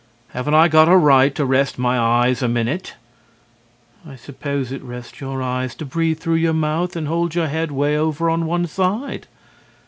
Haven't 0.29 0.55
I 0.55 0.67
got 0.67 0.89
a 0.89 0.97
right 0.97 1.35
to 1.35 1.45
rest 1.45 1.77
my 1.77 1.99
eyes 1.99 2.41
a 2.41 2.47
minute? 2.47 2.95
WIFE: 4.03 4.13
I 4.13 4.15
suppose 4.15 4.71
it 4.71 4.81
rests 4.81 5.21
your 5.21 5.43
eyes 5.43 5.75
to 5.75 5.85
breathe 5.85 6.17
through 6.19 6.37
your 6.41 6.53
mouth 6.55 6.95
and 6.95 7.07
hold 7.07 7.35
your 7.35 7.45
head 7.49 7.69
way 7.71 7.95
over 7.95 8.27
on 8.27 8.47
one 8.47 8.65
side. 8.65 9.27